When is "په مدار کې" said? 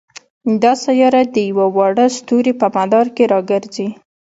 2.61-3.23